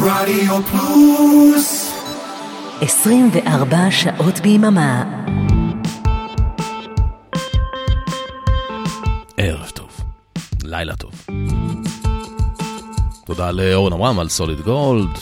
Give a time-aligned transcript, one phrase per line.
[0.00, 1.94] רדיו פלוס
[2.80, 5.04] 24 שעות ביממה.
[9.36, 9.88] ערב טוב,
[10.64, 11.26] לילה טוב.
[13.26, 15.18] תודה לאורן עמרם על סוליד גולד.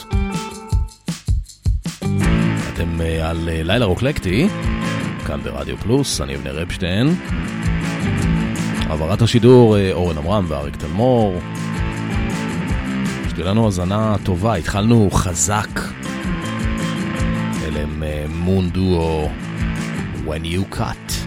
[2.74, 4.48] אתם אה, על אה, לילה רוקלקטי,
[5.26, 7.14] כאן ברדיו פלוס, אני אבנר אפשטיין.
[8.88, 11.40] העברת השידור אה, אורן עמרם ואריק תלמור.
[13.36, 15.80] שתהיה לנו האזנה טובה, התחלנו חזק.
[17.64, 19.28] אלה הם מון דואו
[20.26, 21.25] When You Cut.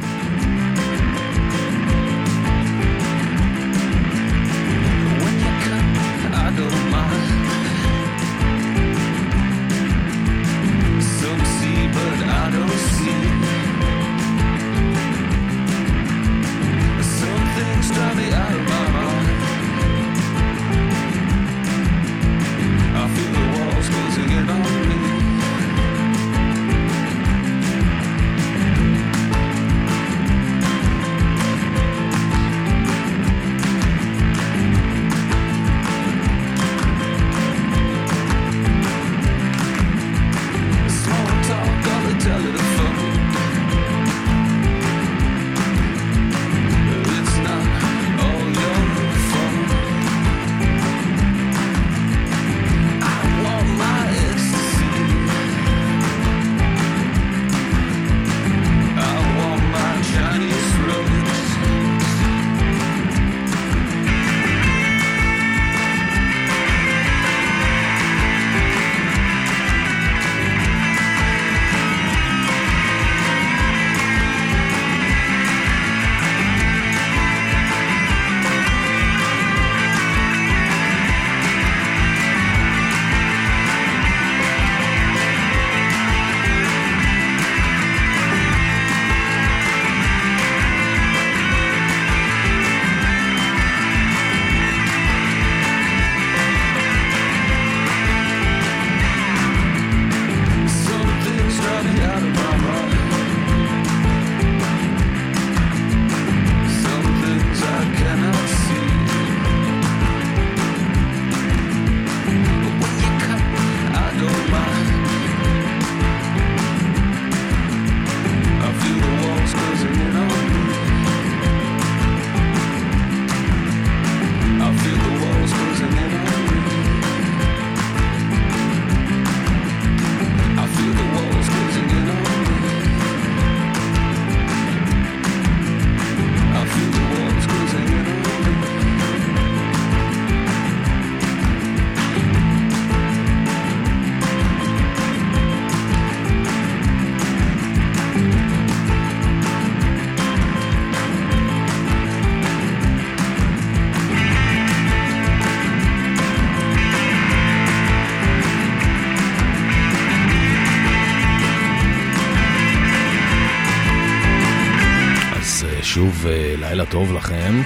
[166.90, 167.62] טוב לכם.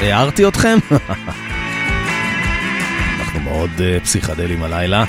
[0.00, 0.78] הערתי אתכם?
[3.20, 5.04] אנחנו מאוד אה, פסיכדלים הלילה.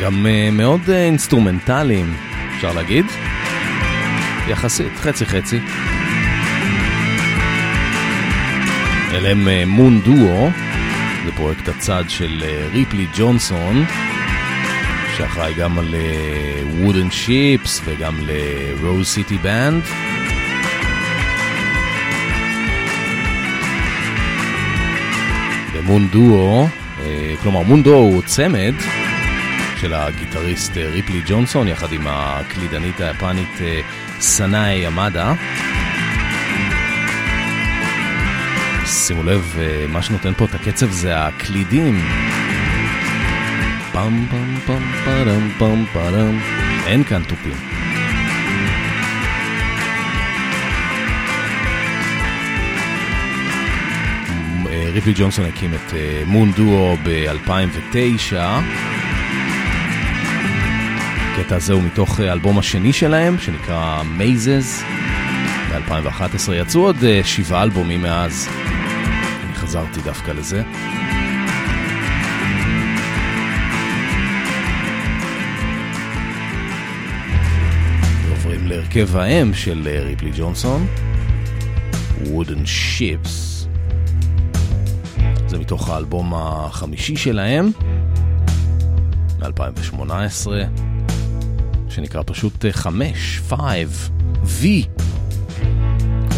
[0.00, 2.14] גם אה, מאוד אה, אינסטרומנטליים,
[2.56, 3.06] אפשר להגיד.
[4.48, 5.60] יחסית, חצי חצי.
[9.12, 10.50] אלה הם Moon Duo,
[11.24, 13.84] זה פרויקט הצד של ריפלי ג'ונסון.
[15.18, 15.94] שאחראי גם על
[16.80, 19.88] וודן שיפס וגם ל-Rose City Band.
[25.72, 26.68] ומון דואו,
[27.00, 28.74] אה, כלומר מון דואו הוא צמד
[29.80, 33.80] של הגיטריסט אה, ריפלי ג'ונסון יחד עם הקלידנית היפנית אה,
[34.20, 35.34] סנאי ימדה.
[38.86, 42.00] שימו לב, אה, מה שנותן פה את הקצב זה הקלידים.
[43.98, 46.38] פם פם פם פרם פם פרם.
[46.86, 47.52] אין כאן תופים.
[54.66, 58.36] אה, ריפלי ג'ונסון הקים את אה, מון דואו ב-2009.
[61.32, 64.82] הקטע הזה הוא מתוך אה, האלבום השני שלהם, שנקרא Mazes.
[65.70, 68.48] ב-2011 יצאו עוד שבעה אלבומים מאז.
[69.46, 70.62] אני חזרתי דווקא לזה.
[78.88, 80.86] להרכב האם של אה, ריפלי ג'ונסון,
[82.22, 83.66] Wooden Ships.
[85.46, 87.70] זה מתוך האלבום החמישי שלהם,
[89.38, 90.48] מ-2018,
[91.88, 94.10] שנקרא פשוט 5, 5,
[94.44, 94.64] V.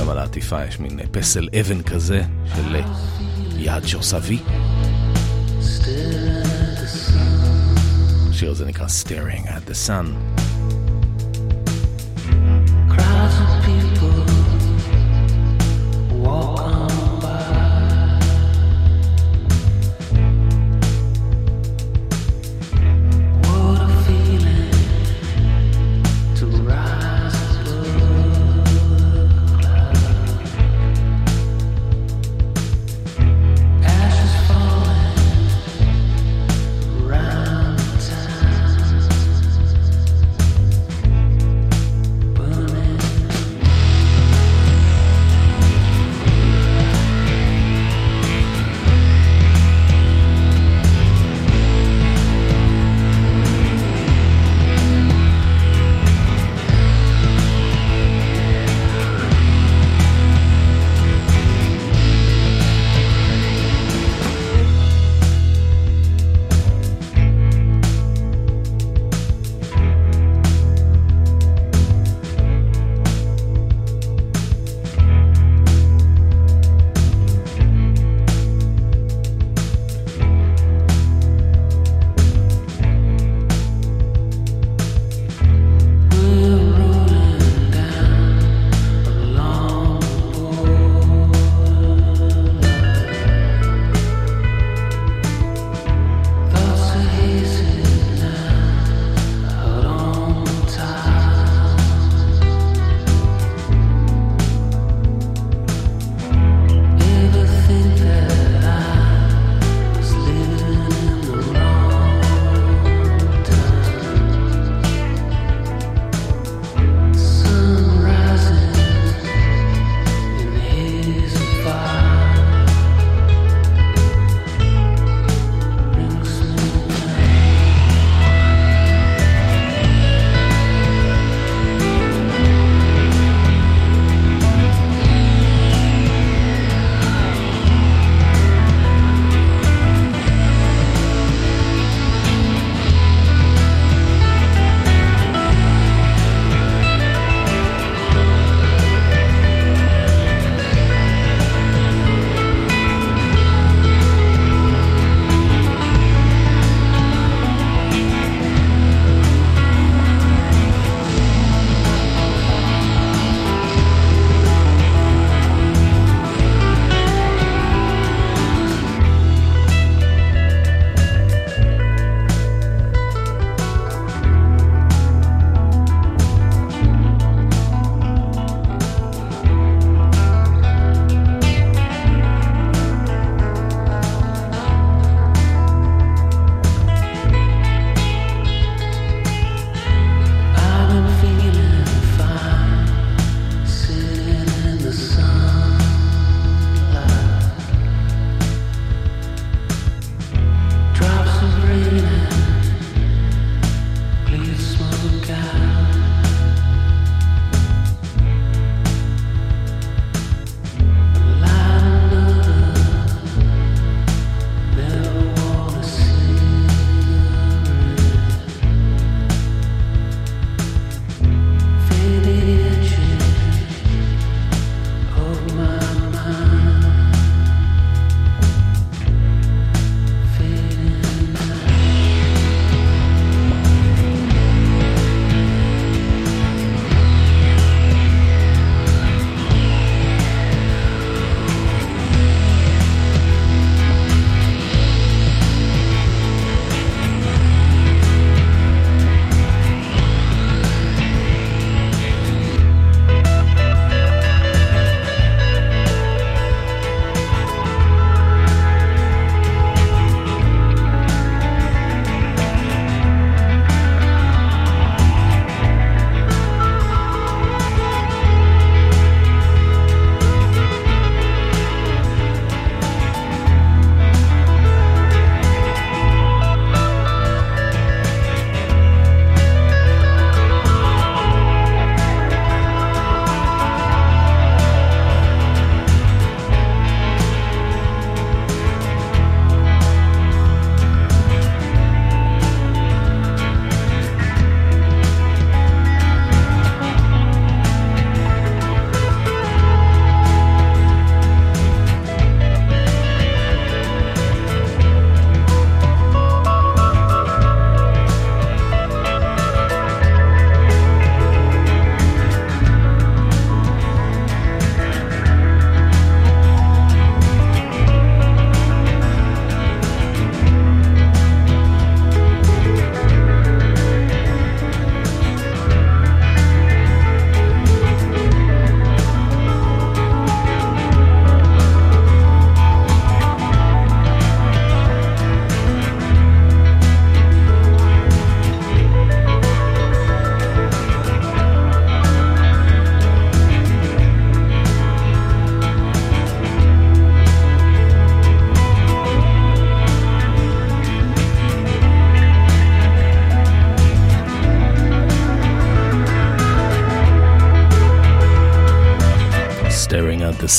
[0.01, 2.23] גם על העטיפה יש מין פסל אבן כזה
[2.57, 2.77] של
[3.57, 4.51] יד שעושה V.
[8.31, 10.07] השיר הזה נקרא Staring at the Sun.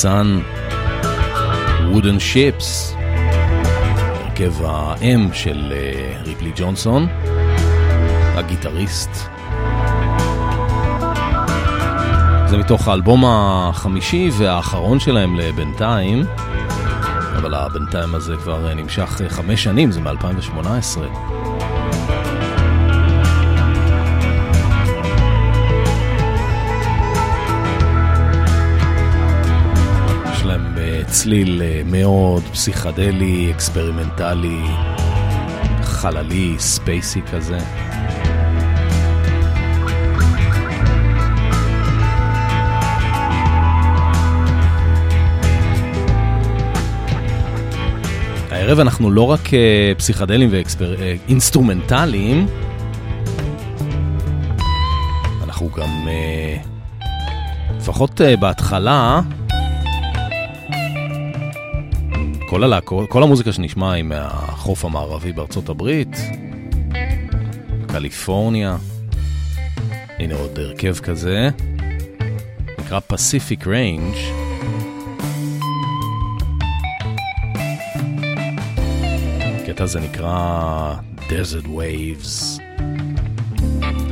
[0.02, 0.42] Sun,
[1.92, 2.96] Wooden Ships,
[4.20, 7.06] הרכב האם של אה, ריפלי ג'ונסון,
[8.34, 9.10] הגיטריסט.
[12.46, 16.24] זה מתוך האלבום החמישי והאחרון שלהם לבינתיים,
[17.36, 21.41] אבל הבינתיים הזה כבר אה, נמשך אה, חמש שנים, זה מ-2018.
[31.12, 34.62] צליל אה, מאוד פסיכדלי, אקספרימנטלי,
[35.82, 37.58] חללי, spacey כזה.
[48.50, 52.46] הערב אנחנו לא רק אה, פסיכדלים ואינסטרומנטליים,
[55.44, 55.90] אנחנו גם,
[57.76, 59.20] לפחות בהתחלה,
[62.52, 66.16] כל, הלהקות, כל המוזיקה שנשמע היא מהחוף המערבי בארצות הברית,
[67.86, 68.76] קליפורניה,
[70.18, 71.48] הנה עוד הרכב כזה,
[72.78, 74.18] נקרא Pacific Range.
[79.62, 82.60] הקטע הזה נקרא Desert Waves.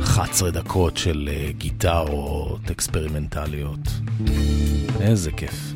[0.01, 3.87] 11 דקות של uh, גיטרות אקספרימנטליות.
[5.01, 5.70] איזה כיף.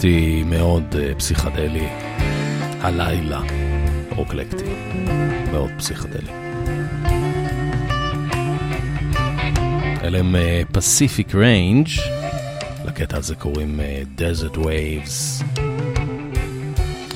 [0.00, 1.88] רוקלקטי מאוד אה, פסיכדלי.
[2.80, 3.40] הלילה
[4.16, 4.64] רוקלקטי.
[5.52, 6.30] מאוד פסיכדלי.
[10.02, 10.36] אלה הם
[10.72, 11.88] Pacific Range,
[12.84, 15.44] לקטע הזה קוראים אה, Desert Waves.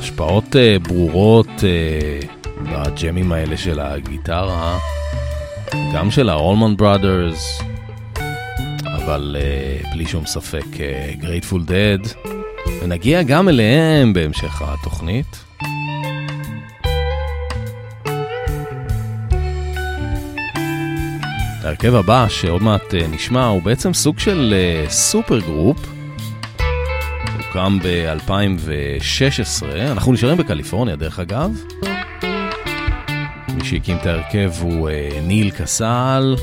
[0.01, 2.20] השפעות אה, ברורות אה,
[2.62, 4.79] בג'מים האלה של הגיטרה,
[5.94, 7.64] גם של ה-Allman Brothers,
[8.85, 9.37] אבל
[9.92, 10.66] בלי שום ספק
[11.20, 12.34] Grateful Dead,
[12.82, 15.44] ונגיע גם אליהם בהמשך התוכנית.
[21.64, 24.54] ההרכב הבא שעוד מעט אה, נשמע הוא בעצם סוג של
[24.87, 25.77] אה, supergroup.
[27.37, 31.50] הוקם ב-2016, אנחנו נשארים בקליפורניה דרך אגב.
[33.48, 36.34] מי שהקים את ההרכב הוא אה, ניל קסל.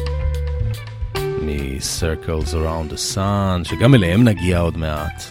[1.81, 5.23] מ-Circles Around the Sun, שגם אליהם נגיע עוד מעט.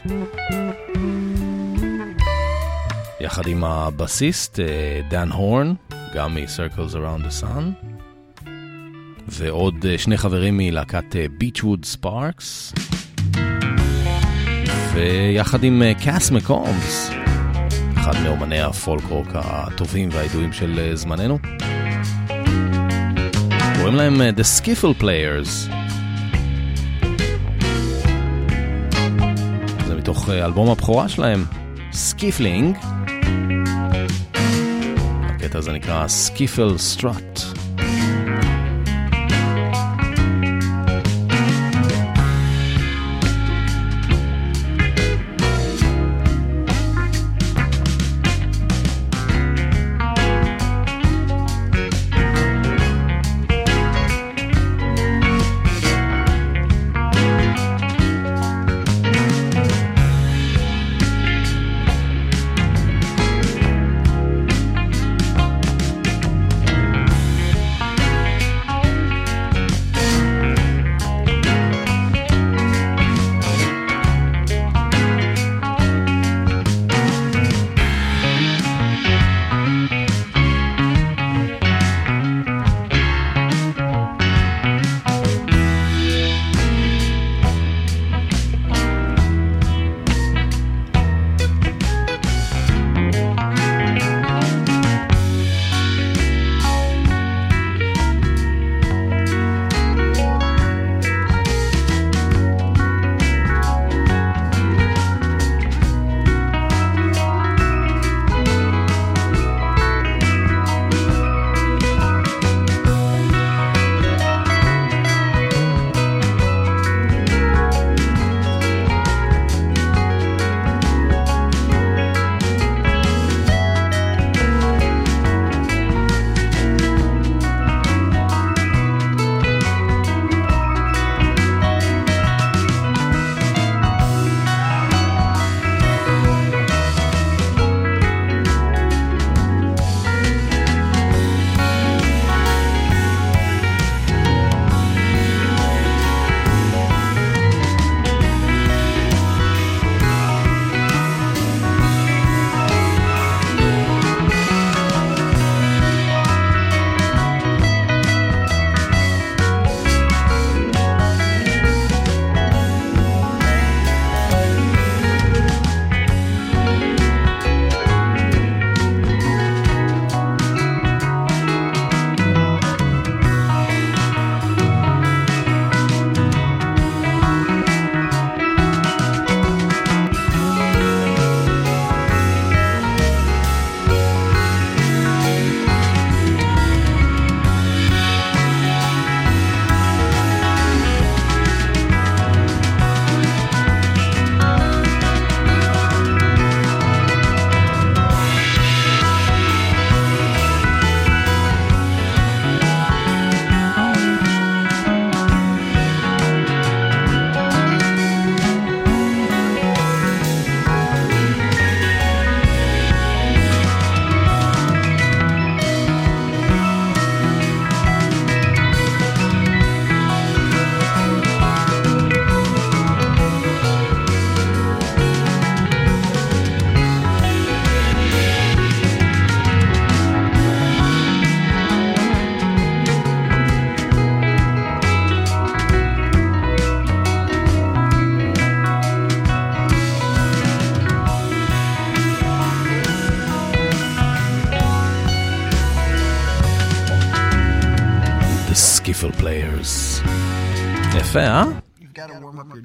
[3.20, 4.60] יחד עם הבסיסט
[5.10, 5.74] דן הורן,
[6.14, 7.86] גם מ-Circles Around the Sun,
[9.28, 12.72] ועוד שני חברים מלהקת ביצ'ווד ספארקס,
[14.92, 17.10] ויחד עם קאס מקומס,
[17.96, 21.38] אחד מאומני הפולק רוק הטובים והידועים של זמננו.
[23.78, 25.79] קוראים להם The Skiffle Players.
[30.10, 31.44] מתוך אלבום הבכורה שלהם,
[31.92, 32.78] Skifflin'.
[35.22, 37.59] הקטע הזה נקרא Skiffle Strut.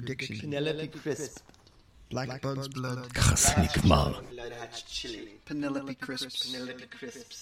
[0.05, 0.39] diction.
[0.41, 1.39] Penelope Crisp.
[2.11, 3.13] Blackbud's blood.
[3.13, 4.19] ככה זה נגמר.
[4.31, 5.49] Blood hatch chili.
[5.49, 6.45] Penelope crisps.
[6.45, 7.37] Penelope Crisps.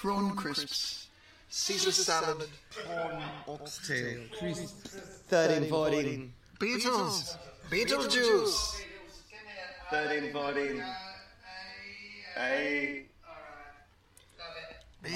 [0.00, 1.06] Prawn crisps.
[1.50, 2.48] Caesar salad.
[2.70, 4.20] Prawn oxtail.
[4.38, 6.32] 13, 14.
[6.60, 7.36] Beatles.
[7.70, 8.58] Beetlejuice.
[9.90, 10.82] 13, 14.
[12.36, 13.08] Hey.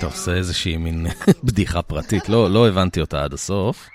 [0.01, 1.07] טוב, זה איזושהי מין
[1.45, 3.89] בדיחה פרטית, לא, לא הבנתי אותה עד הסוף.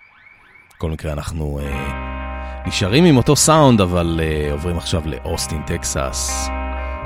[0.86, 6.48] בכל מקרה, אנחנו אה, נשארים עם אותו סאונד, אבל אה, עוברים עכשיו לאוסטין, טקסס.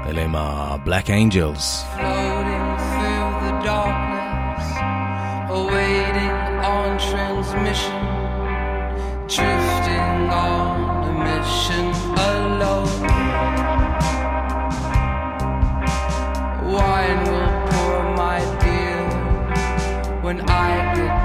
[0.07, 1.87] אלה הם ה-Black Angels.
[20.23, 21.20] when I get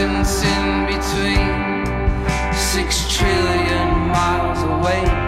[0.00, 1.84] distance in between.
[2.54, 5.19] Six trillion miles away,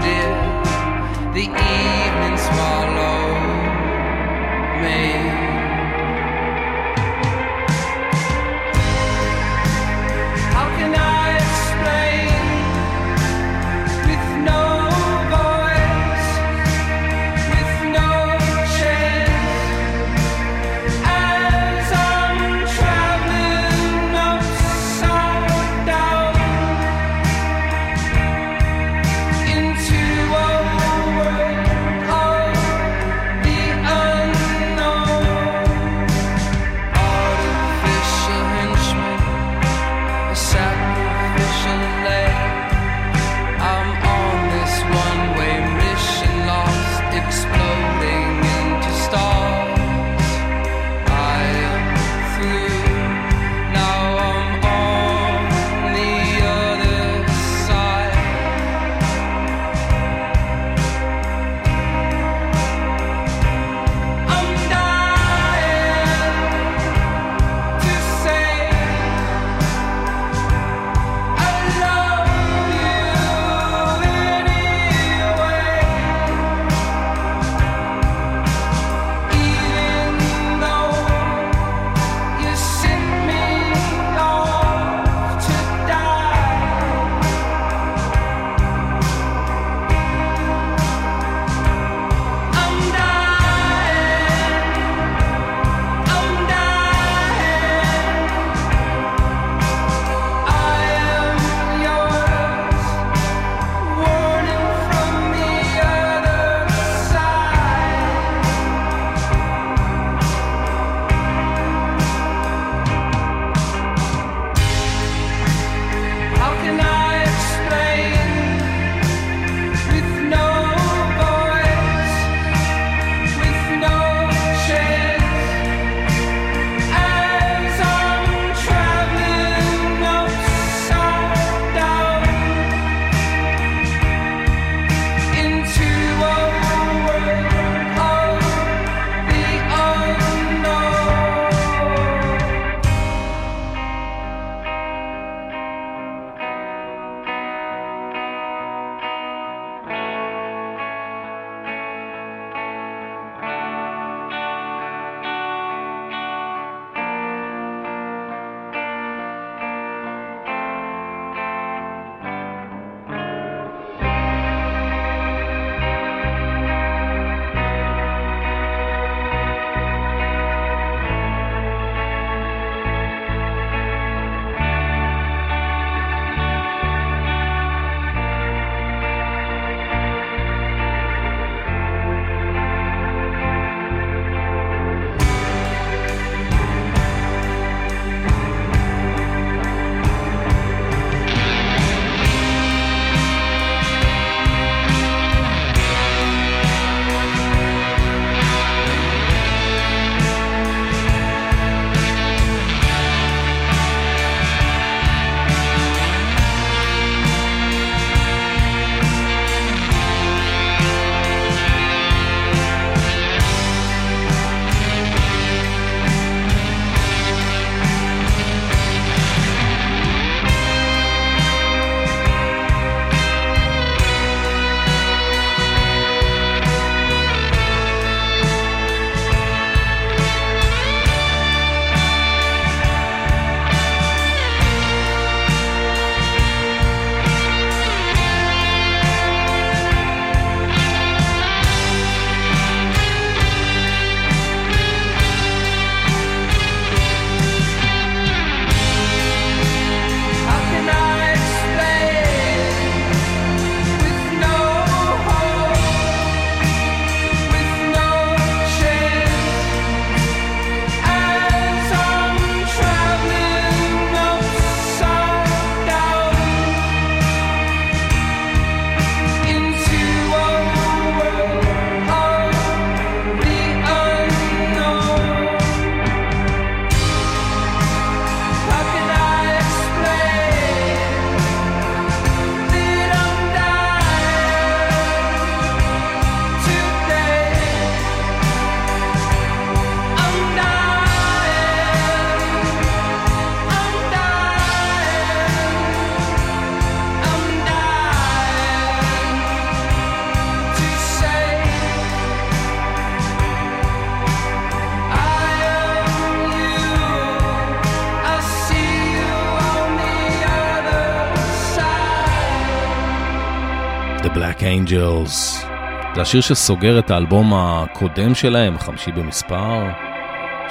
[314.34, 315.66] Black Angels.
[316.14, 319.84] זה השיר שסוגר את האלבום הקודם שלהם, החמישי במספר,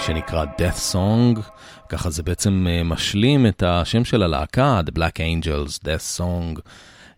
[0.06, 1.42] שנקרא Death Song.
[1.90, 6.60] ככה זה בעצם אה, משלים את השם של הלהקה, The Black Angels, Death Song,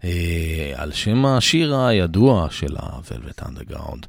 [0.03, 4.05] אה, על שם השיר הידוע של ה-Velvet Underground.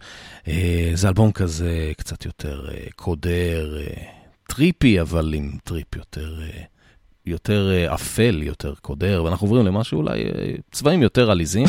[0.48, 3.76] אה, זה אלבום כזה קצת יותר קודר,
[4.46, 6.40] trippy, אבל עם טריפ יותר...
[7.26, 10.24] יותר אפל, יותר קודר, ואנחנו עוברים למשהו אולי
[10.72, 11.66] צבעים יותר עליזים.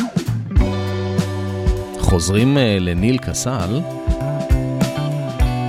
[2.16, 3.82] חוזרים אה, לניל קסל,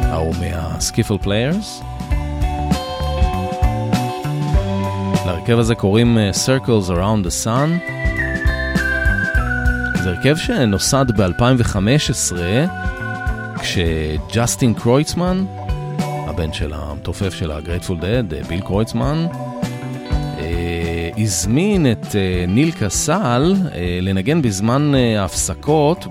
[0.03, 1.83] ההוא מה-Skiffle Players.
[5.27, 7.91] להרכב הזה קוראים אה, Circles Around the Sun.
[10.03, 12.37] זה הרכב שנוסד ב-2015,
[13.61, 15.45] כשג'סטין קרויצמן,
[15.99, 19.27] הבן של המתופף של ה-Grateful Dead, ביל קרויצמן,
[21.19, 26.07] הזמין את אה, ניל קסל אה, לנגן בזמן אה, ההפסקות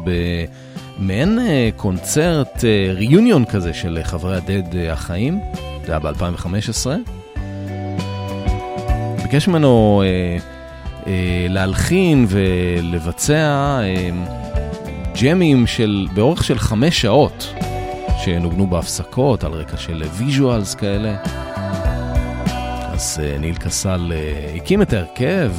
[0.99, 1.39] במעין
[1.75, 5.39] קונצרט reunion כזה של חברי ה-Dead החיים,
[5.85, 6.87] זה היה ב-2015.
[9.23, 10.03] ביקש ממנו
[11.49, 13.79] להלחין ולבצע
[15.21, 17.53] ג'מים של, באורך של חמש שעות,
[18.23, 21.15] שנוגנו בהפסקות על רקע של visuals כאלה.
[23.05, 25.51] אז אה, ניל קסל אה, הקים את ההרכב,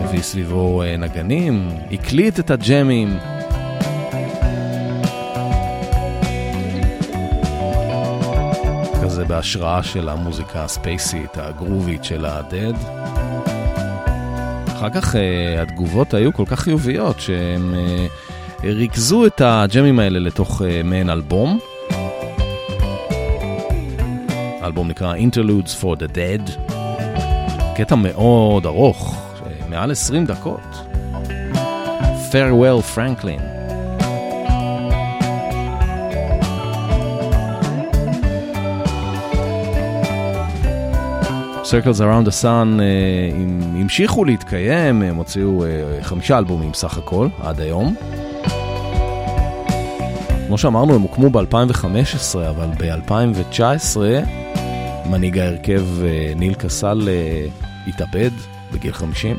[0.00, 3.18] הביא סביבו אה, נגנים, הקליט את הג'מים.
[9.02, 12.74] כזה בהשראה של המוזיקה הספייסית, הגרובית של הדד.
[14.66, 15.16] אחר כך
[15.62, 17.74] התגובות היו כל כך חיוביות שהם
[18.64, 21.58] ריכזו את הג'מים האלה לתוך מעין אלבום.
[24.60, 26.72] האלבום נקרא Interludes for the Dead.
[27.76, 29.22] קטע מאוד ארוך,
[29.68, 30.60] מעל 20 דקות.
[32.30, 33.40] Farewell Franklin.
[41.64, 47.60] Circles Around the Sun uh, המשיכו להתקיים, הם הוציאו uh, חמישה אלבומים סך הכל, עד
[47.60, 47.94] היום.
[50.46, 53.96] כמו שאמרנו, הם הוקמו ב-2015, אבל ב-2019
[55.10, 58.30] מנהיג ההרכב אה, ניל קסל אה, התאבד
[58.72, 59.36] בגיל 50.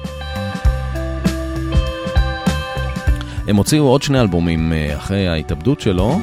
[3.47, 6.19] הם הוציאו עוד שני אלבומים אה, אחרי ההתאבדות שלו,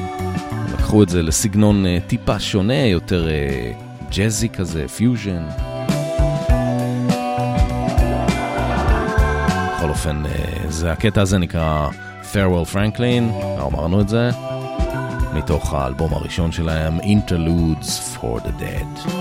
[0.73, 3.27] לקחו את זה לסגנון טיפה שונה, יותר
[4.11, 5.43] ג'אזי כזה, פיוז'ן.
[9.75, 10.23] בכל אופן,
[10.67, 11.89] זה, הקטע הזה נקרא
[12.33, 14.29] Farewell Franklin, אמרנו את זה,
[15.33, 19.18] מתוך האלבום הראשון שלהם, Interludes for the Dead.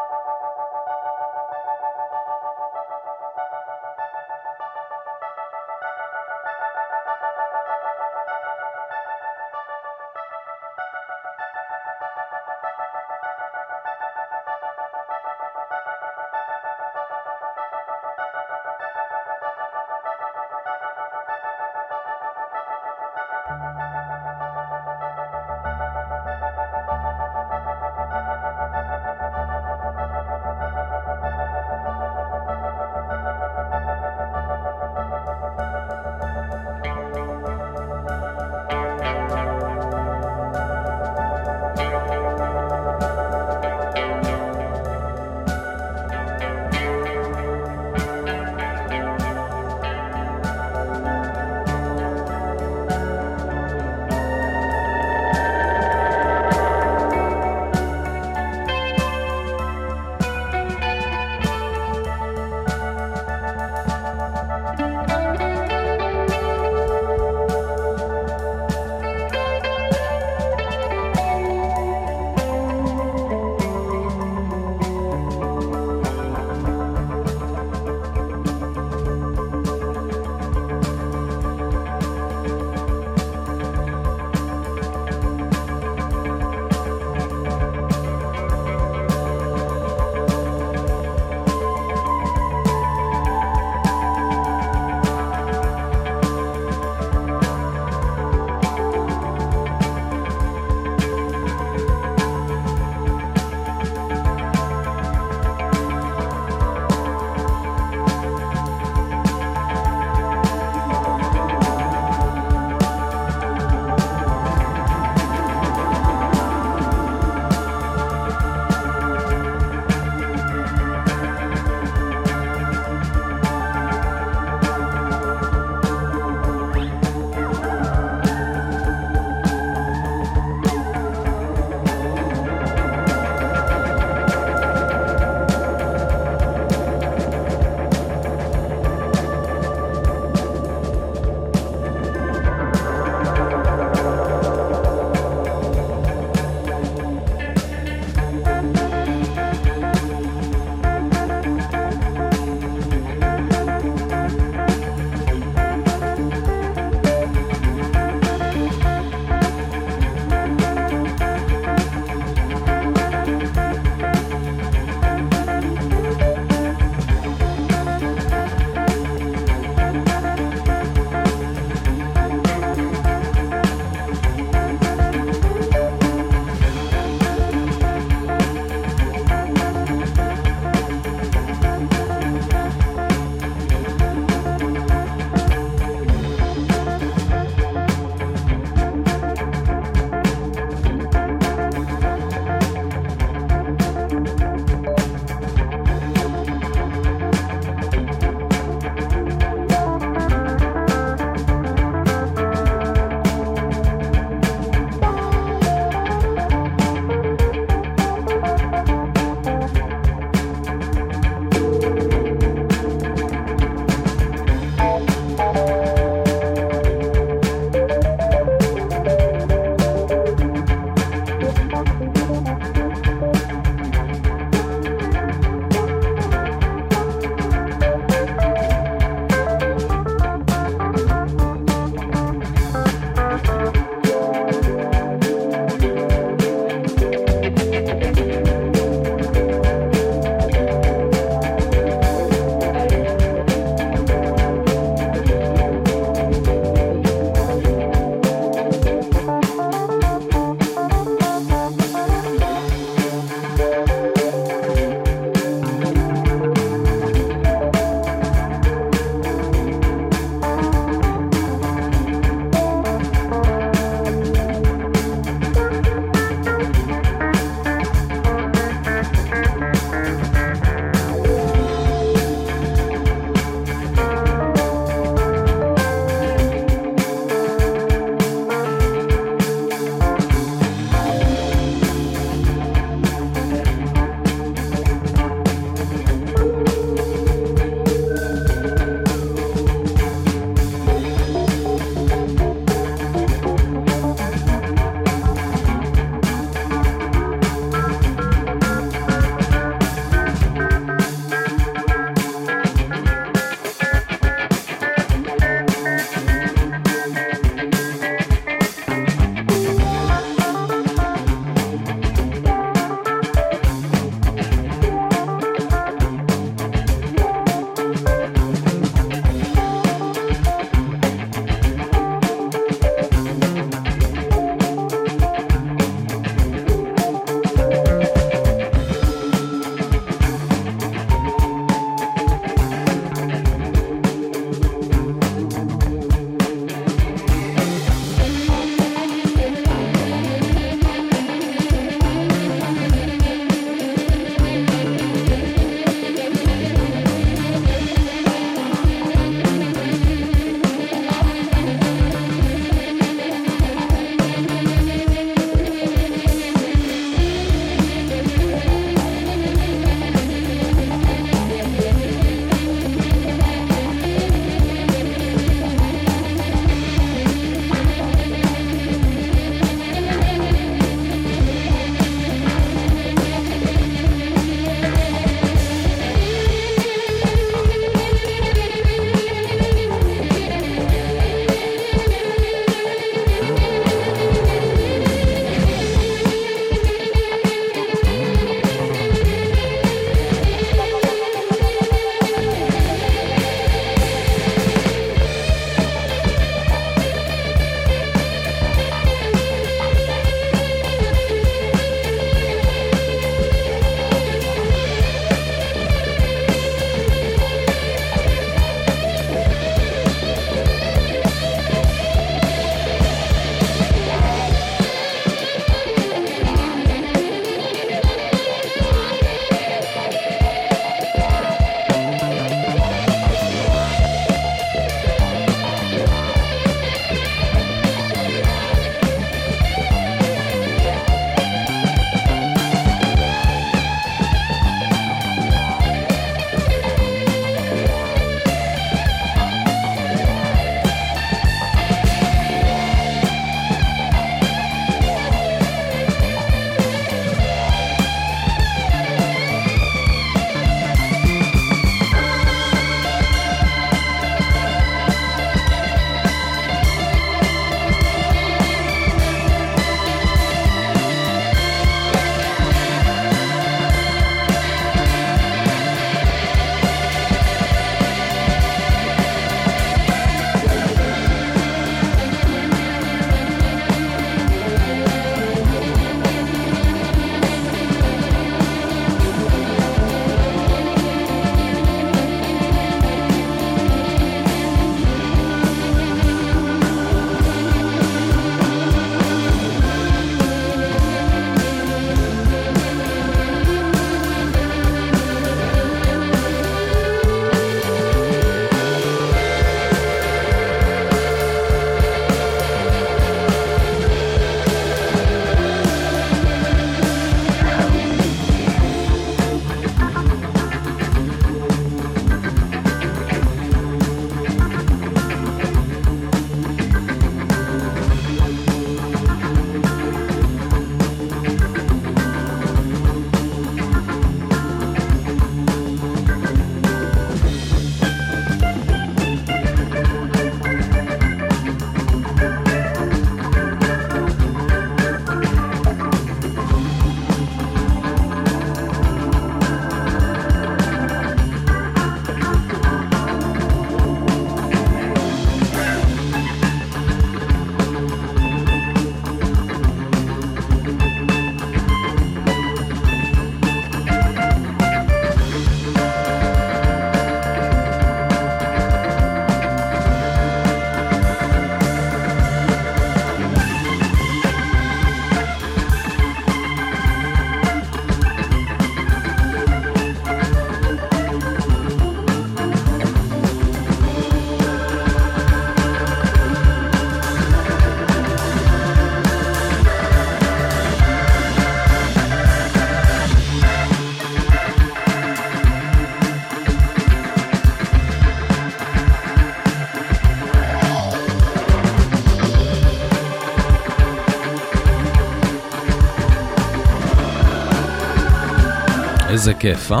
[599.40, 600.00] איזה כיף, אה?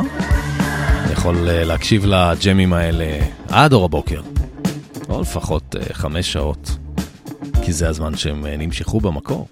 [1.04, 4.20] אני יכול אה, להקשיב לג'מים האלה עד אור הבוקר.
[5.08, 6.78] או לפחות אה, חמש שעות,
[7.62, 9.48] כי זה הזמן שהם אה, נמשכו במקור.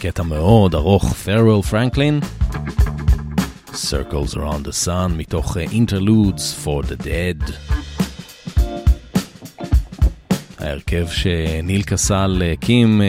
[0.00, 2.20] קטע מאוד ארוך, פרוול פרנקלין,
[3.72, 7.52] Circles Around the Sun, מתוך Interludes for the Dead.
[10.58, 13.02] ההרכב שניל קסל הקים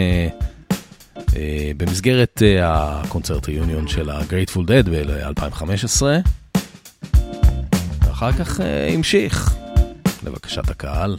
[1.78, 6.04] במסגרת אה, הקונצרט ריוניון של ה-Grateful Dead ב-2015,
[8.02, 9.56] ואחר כך אה, המשיך,
[10.24, 11.18] לבקשת הקהל.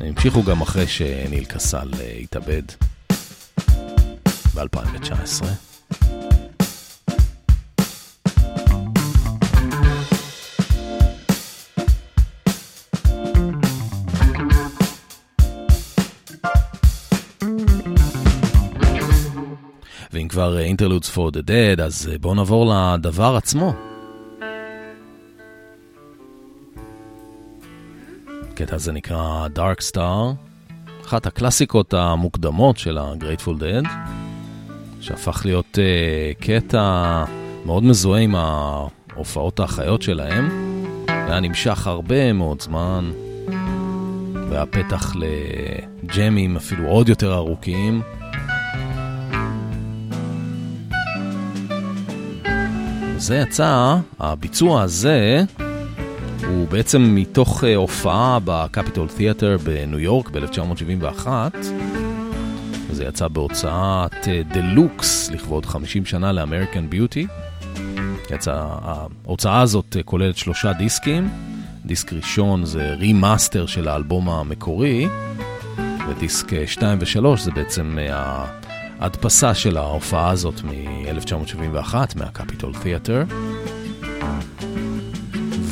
[0.00, 2.62] המשיכו גם אחרי שניל קסל אה, התאבד
[4.54, 5.73] ב-2019.
[20.34, 23.72] כבר Interludes for the Dead, אז אה, בואו נעבור לדבר עצמו.
[28.50, 30.34] הקטע הזה נקרא Dark Star,
[31.06, 33.88] אחת הקלאסיקות המוקדמות של ה-Grateful Dead,
[35.00, 37.24] שהפך להיות uh, קטע
[37.66, 40.48] מאוד מזוהה עם ההופעות החיות שלהם.
[41.08, 43.12] היה נמשך הרבה מאוד זמן,
[44.48, 48.02] והיה פתח לג'מים אפילו עוד יותר ארוכים.
[53.24, 55.42] זה יצא, הביצוע הזה
[56.48, 61.26] הוא בעצם מתוך אה, הופעה ב Capitol Theatre בניו יורק ב-1971.
[62.90, 67.26] זה יצא בהוצאת דלוקס לכבוד 50 שנה ל American Beauty.
[68.46, 71.28] ההוצאה הזאת אה, כוללת שלושה דיסקים.
[71.86, 75.08] דיסק ראשון זה remaster של האלבום המקורי,
[76.08, 78.46] ודיסק 2 ו-3 זה בעצם אה,
[79.00, 83.24] ההדפסה של ההופעה הזאת מ-1971, מהקפיטול תיאטר.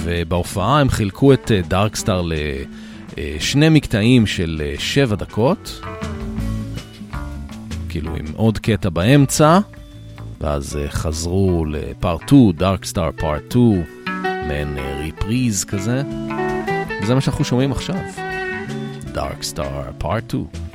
[0.04, 2.22] ובהופעה הם חילקו את דארקסטאר
[3.16, 5.80] לשני מקטעים של שבע דקות,
[7.88, 9.58] כאילו עם עוד קטע באמצע,
[10.40, 13.84] ואז חזרו לפארט 2, דארקסטאר פארט 2,
[14.48, 16.02] מעין ריפריז כזה,
[17.02, 17.96] וזה מה שאנחנו שומעים עכשיו,
[19.12, 20.71] דארקסטאר פארט 2.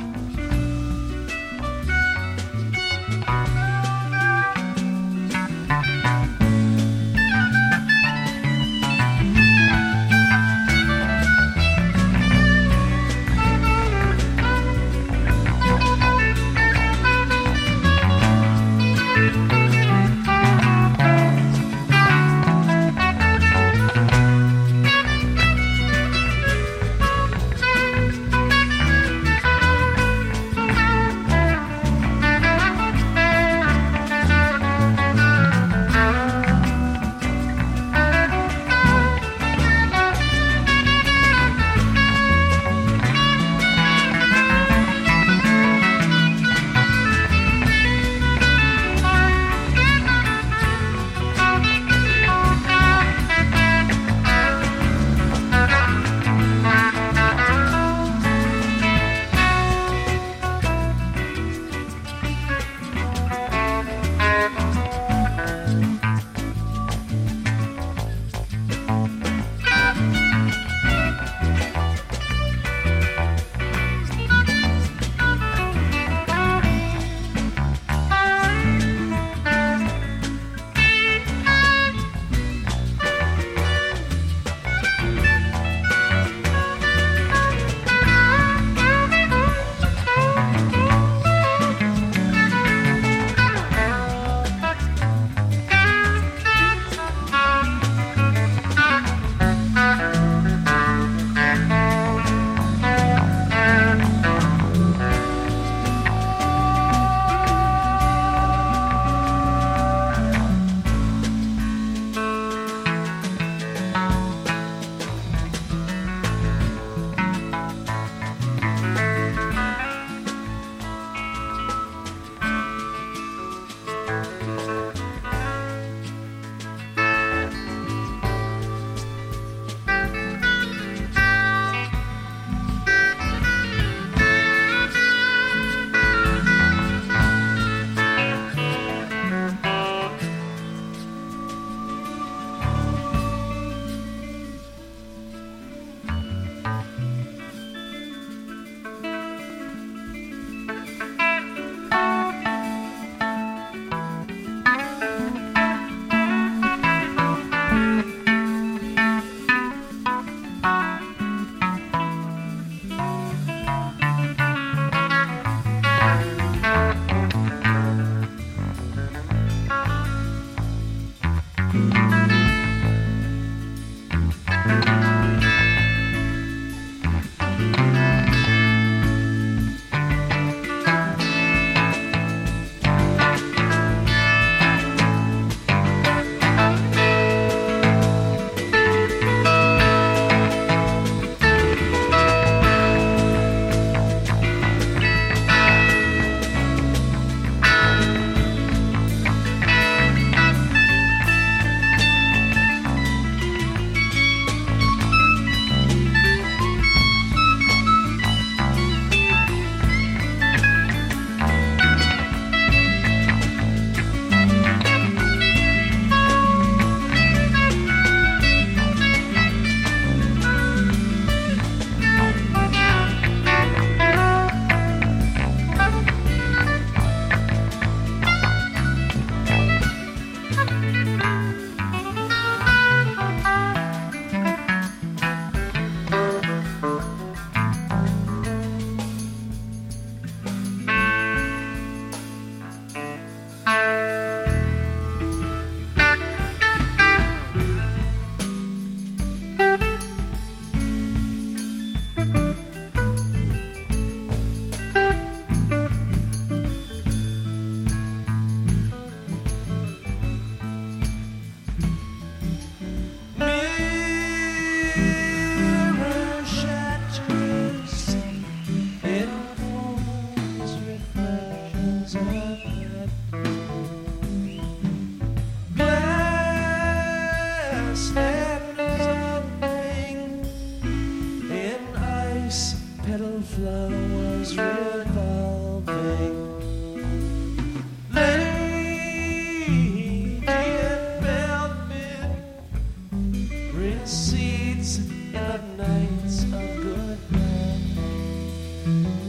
[298.87, 299.26] Mm-hmm.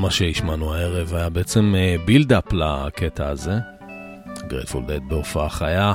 [0.00, 1.74] מה שהשמענו הערב היה בעצם
[2.04, 3.58] buildup לקטע הזה.
[4.48, 5.94] Grateful Dead בהופעה חיה.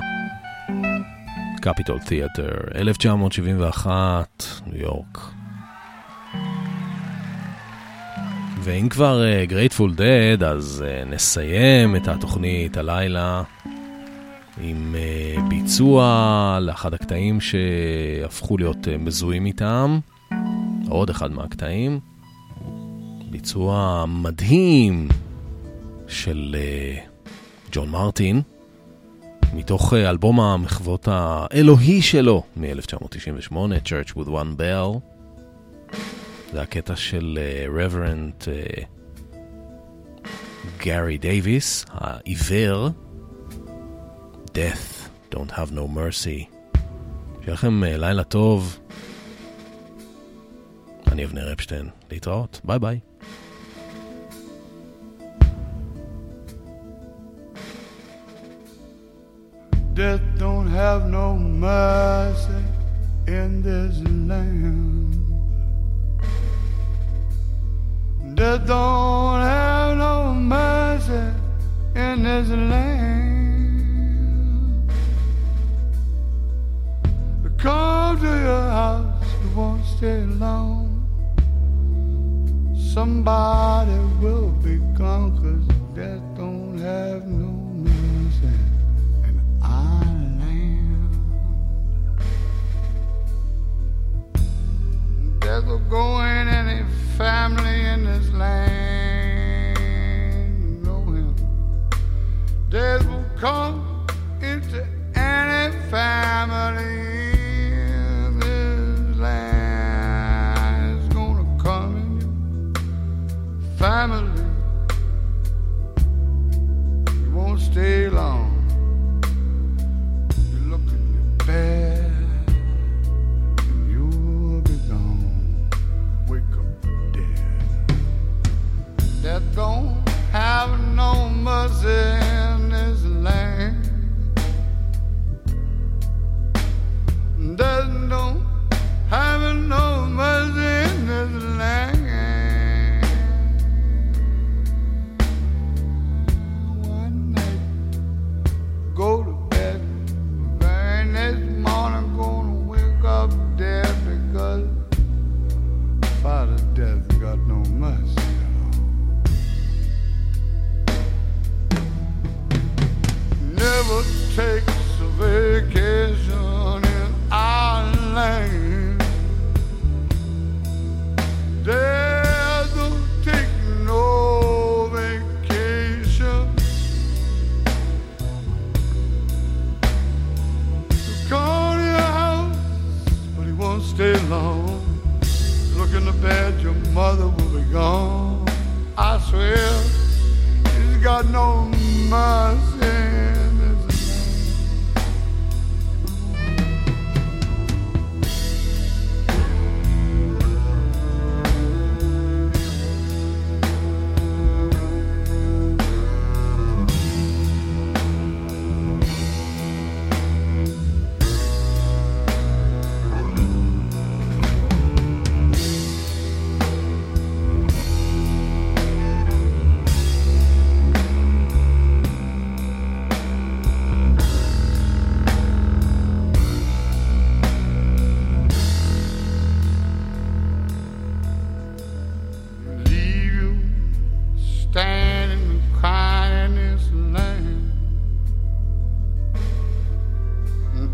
[1.61, 5.19] Capitol Theatre, 1971, ניו יורק.
[8.59, 13.43] ואם כבר Grateful אה, Dead, אז אה, נסיים את התוכנית הלילה
[14.61, 19.99] עם אה, ביצוע לאחד הקטעים שהפכו להיות אה, מזוהים איתם.
[20.89, 22.14] עוד אחד מהקטעים.
[23.29, 25.07] ביצוע מדהים
[26.07, 27.09] של uh,
[27.71, 28.41] ג'ון מרטין,
[29.53, 33.53] מתוך uh, אלבום המחוות האלוהי שלו מ-1998,
[33.85, 34.99] Church with One Bell.
[36.53, 37.39] זה הקטע של
[37.77, 38.47] רברנט
[40.77, 42.89] גארי דייוויס, העיוור,
[44.45, 46.55] Death, Don't Have No Mercy.
[47.41, 48.79] שיהיה לכם uh, לילה טוב.
[51.11, 52.99] אני אבנר אפשטיין, להתראות, ביי ביי.
[59.95, 62.63] Death don't have no mercy
[63.27, 65.15] in this land.
[68.35, 71.31] Death don't have no mercy
[71.95, 73.71] in this land.
[77.57, 80.91] Come to your house, you won't stay long.
[82.93, 85.65] Somebody will be gone, cause
[85.95, 87.64] death don't have no
[95.55, 96.83] there's a going any
[97.17, 99.77] family in this land.
[100.61, 101.33] You know him.
[102.69, 103.84] Days will come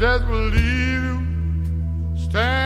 [0.02, 2.61] death will leave you standing